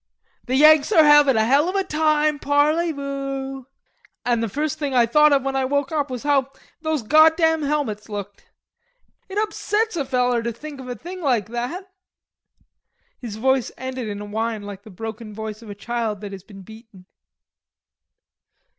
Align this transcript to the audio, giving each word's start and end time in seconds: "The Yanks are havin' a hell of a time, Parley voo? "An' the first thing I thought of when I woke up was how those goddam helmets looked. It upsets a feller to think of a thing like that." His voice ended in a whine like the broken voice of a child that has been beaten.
"The 0.47 0.55
Yanks 0.55 0.91
are 0.91 1.03
havin' 1.03 1.37
a 1.37 1.45
hell 1.45 1.69
of 1.69 1.75
a 1.75 1.83
time, 1.83 2.39
Parley 2.39 2.91
voo? 2.91 3.67
"An' 4.25 4.39
the 4.39 4.49
first 4.49 4.79
thing 4.79 4.95
I 4.95 5.05
thought 5.05 5.31
of 5.31 5.43
when 5.43 5.55
I 5.55 5.63
woke 5.63 5.91
up 5.91 6.09
was 6.09 6.23
how 6.23 6.51
those 6.81 7.03
goddam 7.03 7.61
helmets 7.61 8.09
looked. 8.09 8.49
It 9.29 9.37
upsets 9.37 9.95
a 9.95 10.03
feller 10.03 10.41
to 10.41 10.51
think 10.51 10.79
of 10.79 10.87
a 10.89 10.95
thing 10.95 11.21
like 11.21 11.49
that." 11.49 11.93
His 13.19 13.35
voice 13.35 13.71
ended 13.77 14.07
in 14.07 14.19
a 14.19 14.25
whine 14.25 14.63
like 14.63 14.81
the 14.81 14.89
broken 14.89 15.35
voice 15.35 15.61
of 15.61 15.69
a 15.69 15.75
child 15.75 16.21
that 16.21 16.31
has 16.31 16.43
been 16.43 16.63
beaten. 16.63 17.05